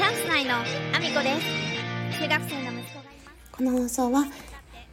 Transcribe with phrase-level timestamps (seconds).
[0.00, 2.20] チャンス内のアミコです。
[2.22, 3.04] 中学生の息子が
[3.52, 4.24] この放送は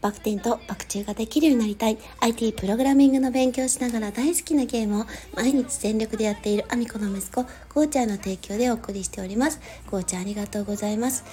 [0.02, 1.98] バク転とバク宙ができるようになりたい。
[2.20, 7.44] IT プログラミングの勉強しながら大好きなゲームを毎日全力でやっているアミコの息子
[7.74, 9.60] ゴーちゃんの提供でお送りしております。
[9.90, 11.24] ゴーちゃんありがとうございます。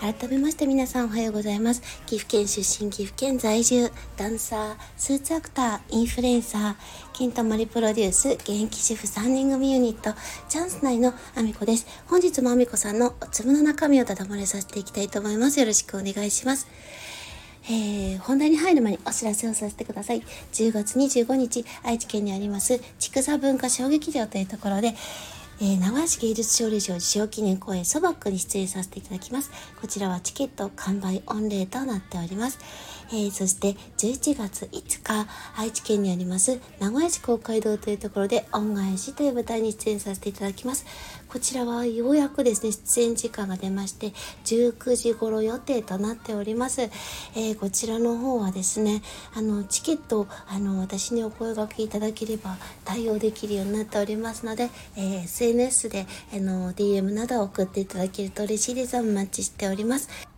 [0.00, 1.82] 改めまして皆さんおはようございます。
[2.06, 3.90] 岐阜県出身岐阜県在住。
[4.16, 6.74] ダンサースーツアクターインフルエンサー
[7.12, 10.14] 金と森プロデュース現役主婦3人組ユニット。
[10.48, 11.86] チャンス内のアミコです。
[12.06, 15.60] 本日もアミコさんのお粒の中身をただ漏れさせていきたいと思います。
[15.60, 16.66] よろしくお願いします。
[17.66, 20.22] えー、本題に入る前にお知らせをさせてください。
[20.52, 24.94] 10月25日、愛知県にあります、畜産文化衝撃場というところで、
[25.60, 29.50] えー、名古屋市芸術少女賞受賞記念公演ソバックに出演させていただきます。
[29.80, 32.58] こちらはチケット完売御礼となっております。
[33.10, 35.26] えー、そして11月5日、
[35.56, 40.84] 愛知県にあります名古屋市公会堂というところで恩返しという舞台に出演させていただきます。
[41.34, 44.12] こちらはようやくですね、出演時間が出まして、
[44.44, 46.82] 19時頃予定となっております。
[46.82, 49.02] えー、こちらの方はですね、
[49.34, 58.96] あの、チケット、あの、私にお声掛けいただければ対応できるようになっておりますので、えー、SNS で、あの、DM などを送っていただけると嬉しいです。
[58.96, 60.33] お待ちしております。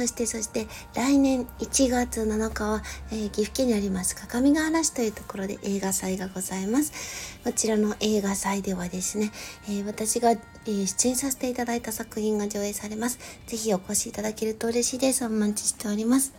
[0.00, 7.38] そしてそして来年1月7日は、えー、岐阜県にあります各務原市というところで映画祭がございます。
[7.44, 9.30] こちらの映画祭ではですね、
[9.68, 13.18] えー、私が、えー、出演させていただいた作品が上映されます。
[13.46, 15.22] ぜひお越しいただけると嬉しいです。
[15.26, 16.32] お待ちしております。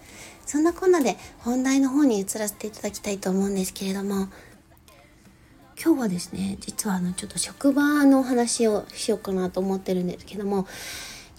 [0.48, 4.30] そんなこんなで本題の方に移らせていただきたいと思うんですけれども、
[5.84, 10.66] 今日はですね、実はあのちょっと職場の話をしようかなと思ってるんですけども、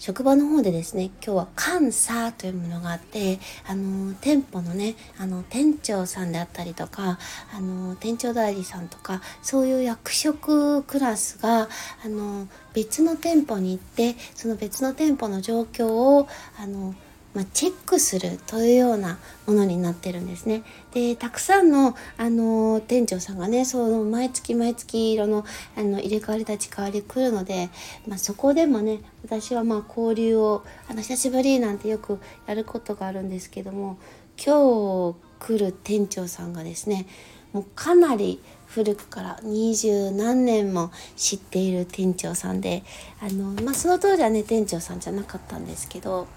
[0.03, 1.47] 職場の方でですね今日は
[1.79, 7.17] 監査というものがあってあの店舗のねあの店長さんであったりとか
[7.55, 11.69] あの店長代理さんとかそういう役職クラスが
[12.03, 16.27] あの別の店舗に行ってその別の店舗の状況を
[16.59, 16.93] あの
[17.33, 19.17] まあ、チェックするというような
[19.47, 20.63] ものになってるんですね。
[20.93, 25.43] でたくさんの、あの店長さんがねその毎月毎月色の
[25.75, 27.69] あの入れ替わり立ち替わり来るので、
[28.07, 33.97] まあ、そこでもね私はまあ交流をあの久しぶりなんてよくやることがあるんですけども
[34.43, 37.07] 今日来る店長さんがですね
[37.51, 42.83] もうかなり古くから二十何年も知っている店長さんで
[43.21, 46.27] あの、まあ、その当時はね店長さんじゃなかったんですけど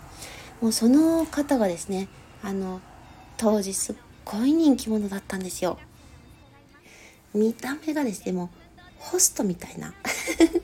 [0.61, 2.09] もうその方がですね
[2.43, 2.81] あの
[3.37, 5.79] 当時すっごい人気者だったんですよ。
[7.35, 8.49] 見た目がですねもう
[8.99, 9.93] ホストみたいな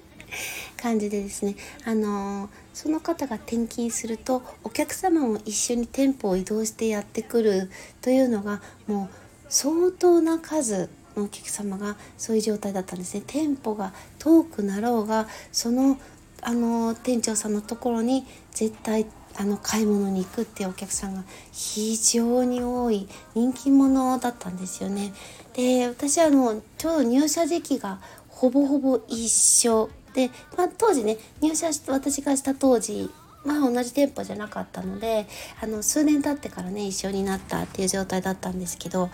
[0.81, 1.55] 感じでですね
[1.85, 7.71] あのその方が転勤するとお客様も一緒に店舗を移動してやってくる
[8.01, 9.17] というのがもう
[9.51, 13.23] 相当な数のお客様がそういう状態だったんですね。
[13.27, 15.99] 店舗が遠くなろうがその
[16.41, 19.07] あの店長さんのところに絶対
[19.37, 25.13] あの買い物に行くっていうお客さんが非常に多い人気者だったんですよね。
[25.55, 33.11] で私はもうちょうど入社時期がほぼほぼ一緒で、まあ、当時ね入社し私がした当時
[33.45, 35.27] まあ同じ店舗じゃなかったので
[35.61, 39.11] あの数年経ってからね一緒になったっていう状態だったんですけど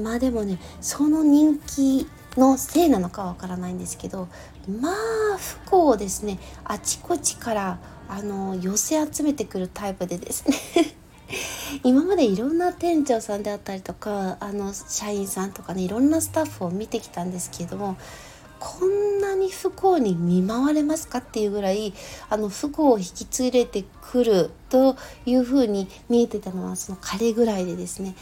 [0.00, 4.28] まあでもねその人気のせいなのかわからないんですけど
[4.80, 4.94] まあ
[5.38, 7.78] 不幸ですねあちこちから
[8.14, 10.94] あの寄せ集めてくるタイプでですね。
[11.82, 17.96] 今までいろんな店長さんであったりとかあの社員さんとかねいろんなスタッフを見てきたんですけれども
[18.58, 21.94] こんなに不幸に見舞われますかっていうぐらい
[22.28, 28.14] あの不幸を引き連れてくるというふうに見えてたのはその彼ぐらいでですね。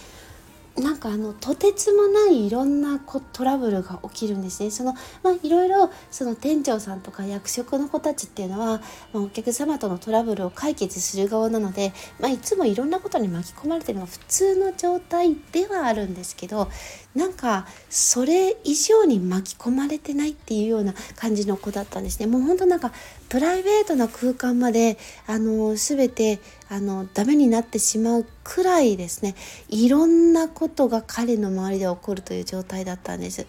[0.76, 4.70] なんかあのとてつもないいろんなこトラブルが起きるんですね。
[4.70, 8.80] そのまあいろいろその店長さんとか役職の子たちっていうのは、
[9.12, 16.70] まあ、お客様とのトラブルを解決する側なので、まあ、いつもいろんなことに巻き込まれてるのは普通の状態ではあるんですけど
[17.14, 22.26] なんかそれ以上に巻き込まれてないっていうような感じの子だったんですね。
[22.26, 22.92] もう本当なんか
[23.28, 24.96] プライベートな空間まで
[25.26, 26.38] あの全て
[26.68, 29.34] あのダメになってしまうくらいですね
[29.68, 33.46] いろんなことが彼の周りで起こるという状態だったんです。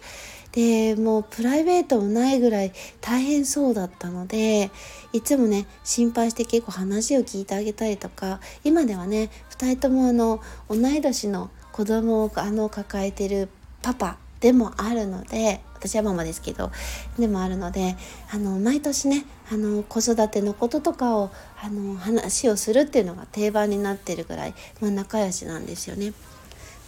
[0.51, 4.69] でもうプライベートもないぐらい大変そうだったので
[5.13, 13.49] いつもね心配して結構話を聞いてあげたりとか今ではね2人ともあの同い年の子供をあの抱えてる
[13.81, 16.71] パパでもあるので私はママですけど
[17.17, 17.95] でもあるので
[18.31, 21.31] あの毎年ねあの子育てのこととかを
[21.61, 26.13] あの話をするっていうのが定番になってるぐらい、まあ、仲良しなんですよね。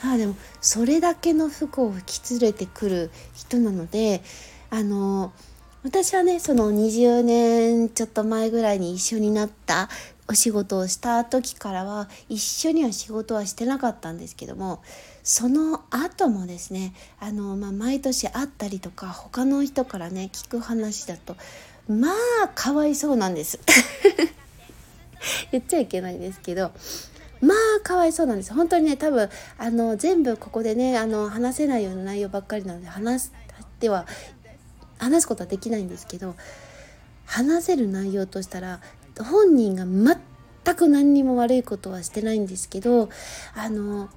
[0.03, 4.21] あでもそれだけの不幸を引き連れてくる人なので
[4.69, 5.31] あの
[5.83, 9.89] 私はねその20年ちょっと前ぐらいに一緒になった
[10.27, 14.81] お仕事をした時からは一緒には仕事はしてなかったんですけども
[15.21, 21.35] その後もですねあの、まあ、毎年会ったりとか他の人からね聞く話だと
[21.87, 22.09] ま
[22.43, 23.59] あかわいそうなんです。
[25.51, 26.71] 言っちゃいけないんですけど
[27.41, 28.53] まあかわいそうなんです。
[28.53, 33.31] 本当にね多分あの全部ここでねあの話せないような内容ばっかりなので話し
[33.79, 34.05] ては
[34.97, 36.35] 話すことはできないんですけど
[37.25, 38.79] 話せる内容としたら
[39.19, 43.09] 本人が全く何にも悪いことはしてないんですけど
[43.55, 44.09] あの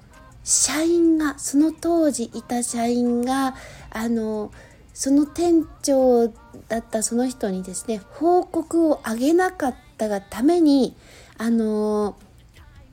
[0.43, 3.55] 社員がその当時いた社員が
[3.91, 4.51] あの
[4.93, 6.29] その店長
[6.69, 10.95] だったその人にですね報告をあげなかったがために
[11.37, 12.15] あの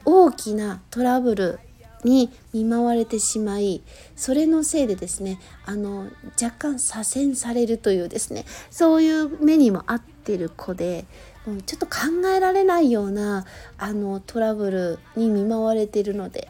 [0.05, 1.61] 大きなトラブル
[2.05, 3.83] に見舞われてしまい
[4.17, 6.11] それのせいでですねあの
[6.41, 11.06] 若干左遷されるというですねそういう目にも合ってる子で
[11.46, 13.44] もうちょっと考えられないような
[13.79, 16.49] あのトラブルに見舞われてるので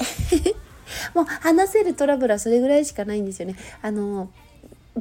[1.15, 3.57] もう話せるトラブルはそれぐらいしかないんですよね。
[3.83, 4.31] あの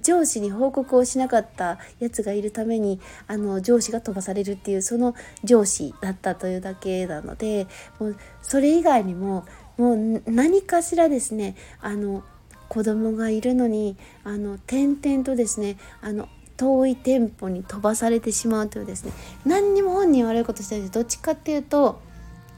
[0.02, 5.14] 上司に報告をしなかったやつがいるためにあの上司が飛ばされるっていうその
[5.44, 7.68] 上司だったというだけなので
[8.00, 9.46] もうそれ以外にも
[9.78, 12.24] もう何かしらですねあの
[12.70, 16.28] 子供がいるのにあの点々とですねあの
[16.58, 19.12] 遠い店舗に飛ばされてしまうというですね
[19.46, 22.02] 何にも本人悪いことしてないどっちかっていうと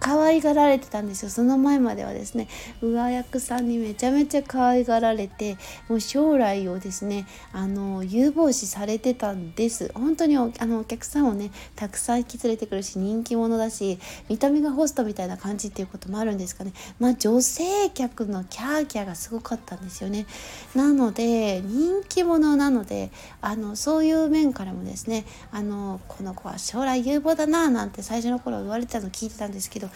[0.06, 1.32] 可愛がられてたんですよ。
[1.32, 2.48] その前まではですね
[2.80, 5.58] 上役さんにめちゃめちゃ可愛がられて
[5.90, 9.92] もう将来をですねあの有望視されてたんです。
[9.96, 13.98] 本当にあのお客さんをねたくさん引き連れてくるし人気者だし
[14.30, 16.74] 見た目がホストみたいな感じっていうこともあるんですかね。
[17.00, 20.28] まあ女性客のキャーキャーがすごかったんですよね。
[20.76, 23.10] なので人気者なので
[23.42, 29.90] あのそういう面からもですねあのこの子は将来有望だななんて最初の頃言われてたの聞いてたんですけど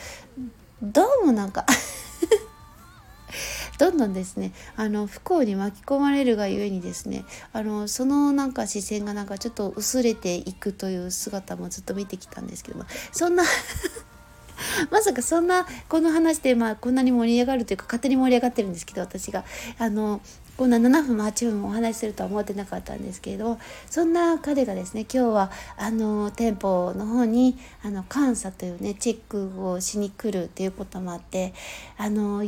[0.81, 1.65] どうもなんか
[3.77, 4.51] どんどんですね。
[4.75, 7.23] あの不幸に巻き込まれるがゆえにですね
[7.53, 13.43] あのそのなんか視線がなんかちょっと薄れていくという姿もずっと見てきたんですけどもそんな
[14.91, 19.45] まさかそんなこの話でまあこんなに盛り上がるというか勝手に盛り上がってるんですけど私が。
[19.77, 20.21] あの
[20.59, 23.57] こんな7分も8分もお話しするとは思ってなかったんですけれど
[23.89, 31.53] そんな彼がですね今日はあの店舗の方にあの監査というねチェックをしに来るっていうこともあって
[31.97, 32.43] あの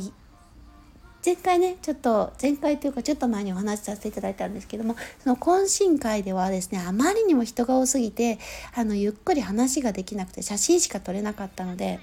[1.26, 8.40] 前回ねちょっと前回というかちょっと前にお話しさせていただいたんですけどもその懇親会ではですねあまりにも人が多すぎて
[8.76, 12.02] あのゆっくり話ができなくて写真しか撮れなかったので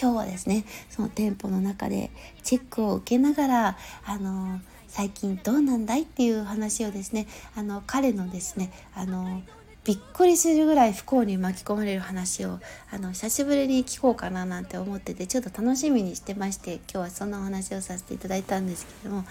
[0.00, 2.10] 今日はですねその店舗の中で
[2.42, 9.42] チェックを受けながらあの最近どうなんだいっていう話をですねあの彼のですねあの
[9.84, 12.58] びっくりするぐらい不幸に巻き込まれる話を
[12.92, 19.24] あの久しぶりに聞こうかななんて思っててちょっと楽しみにしてまして今日はそんなお話をさせていただいたんですけども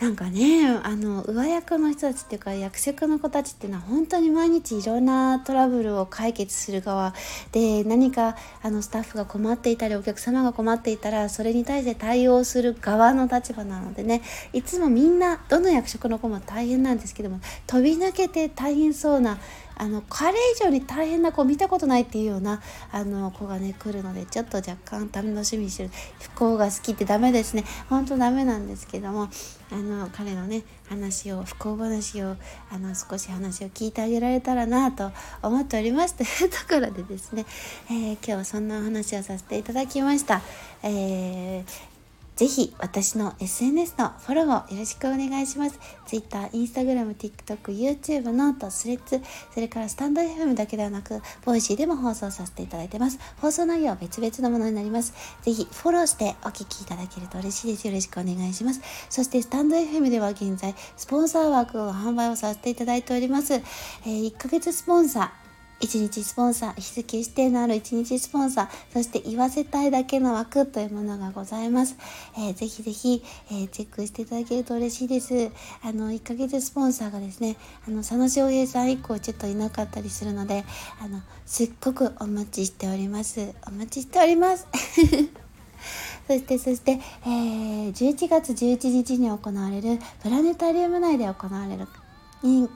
[0.00, 7.14] なんかねあの上役の人たちっていうか役職の子たちっていうのは本当に毎日いろんなトラブルを解決する側
[7.50, 14.22] で何かあのスタッフが困っていたりお客様が困っていたらそれに対して対応する側の立場なのでね
[14.52, 19.38] いつもみんなどの役職の子も大変なんですけども飛び抜けて大変そうな
[19.78, 22.60] あの彼以上に大変な子見たことないっていうような
[22.92, 29.28] あの子がね来るのでちょっと若干楽しみにしてる不幸が好きってダメですねほんとダメなんですけども
[29.70, 32.36] あの彼のね話を不幸話を
[32.70, 35.12] あの少し話を聞いてあげられたらなと
[35.42, 37.46] 思っておりますというところでですね、
[37.90, 40.42] えー、今日はそんなお話をさせていただきました。
[40.82, 41.97] えー
[42.38, 45.80] ぜひ私の SNS のフォローをよろしくお願いします。
[46.06, 49.20] Twitter、Instagram、TikTok、YouTube、ノート、スレッズ、
[49.52, 53.18] それからスタンド FM だけではなく、ボイシーでも放送させていただいてます。
[53.40, 55.14] 放送内容は別々のものになります。
[55.42, 57.88] ぜひフォローしてお聴きいただけると嬉しいです。
[57.88, 58.82] よろしくお願いします。
[59.10, 63.54] そしてスタンド FM では現在、スポンサー枠を販売をさせていただいております。
[63.54, 65.47] えー、1ヶ月スポンサー、
[65.80, 71.96] 1日スポンサー、日付指定のある1日スポンサー、そして言わせたいだけの枠というものがございます。
[72.36, 75.50] えー、ぜひぜひ、えー、チェックしていただけると嬉しいです。
[75.82, 77.56] あの、1ヶ月スポンサーがですね、
[77.86, 80.64] あの、佐野翔平さん以降ちょっといなかったりするので、
[81.00, 83.54] あの、すっごくお待ちしております。
[83.66, 84.66] お待ちしております。
[86.26, 91.86] そして、そして、えー、11月11日に行われるプラネタリウム内で行われる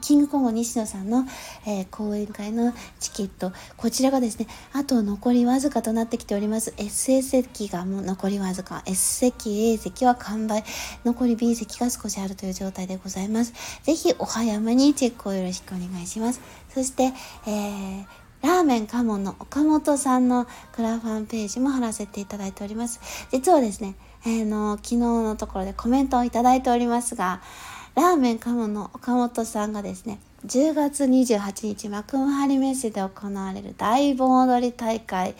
[0.01, 1.25] キングコング西野さんの、
[1.65, 6.73] えー、講演会のチケット、こちらがですね、あと残りわずかとなってきております。
[6.77, 8.83] S 席がもう残りわずか。
[8.85, 10.63] S 席、A 席は完売。
[11.05, 13.53] 残り B 席が少しあるという状態でございます。
[13.83, 16.41] ぜひお早めにチェックをよろしくお願いします。
[16.73, 17.13] そして、
[17.47, 22.99] えーラーメンカモンの岡本さんのクラファンページも貼らせていただいております。
[23.31, 27.41] 実はですね、えー、の昨日のところでコメントをいただいておりますが、
[27.95, 35.35] ラーメンカモの岡本さんがですね、10月28日、幕張メッセで行われる大盆踊り大会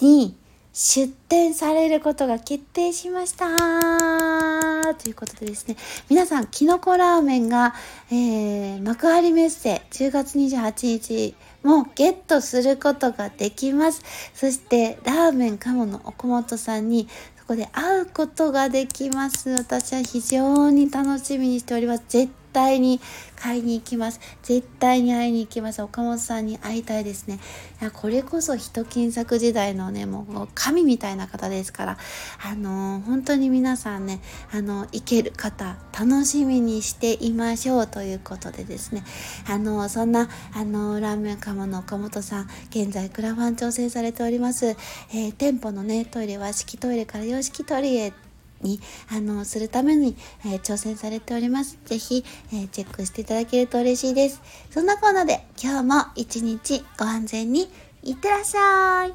[0.00, 0.36] に
[0.74, 5.76] 出展されることが決定しましたということでですね、
[6.10, 7.74] 皆さん、きのこラーメンが、
[8.10, 14.02] えー、幕張メッセ10月28日もゲットすることができます。
[14.34, 17.08] そして、ラーメンカモの岡本さんに
[17.46, 19.50] ここで会うことができます。
[19.50, 22.02] 私は非常に楽しみにしております。
[22.08, 23.00] 絶対に
[23.36, 24.20] 買いに行きます。
[24.42, 25.82] 絶対に会いに行きます。
[25.82, 27.38] 岡本さんに会いたいですね。
[27.82, 31.98] いやこれこそ人金作時代のね、もう神みたいな方ですから、
[32.42, 34.20] あのー、本当に皆さんね、
[34.50, 39.04] あの、行ける方、楽しみにしていましょうということでですね、
[39.46, 44.76] あのー、そんな、あのラーメンカモの岡本さん、現在クラファン調整されております。
[45.12, 48.12] え店舗のね、トイレ、和式トイレから洋式トイレ
[48.62, 51.78] にあのするために、えー、挑戦されております。
[51.84, 54.40] ぜひ、えー、チェックしていただけると嬉しいです。
[54.70, 57.68] そんなコーナーで今日も一日ご安全に
[58.02, 59.14] いってらっしゃい。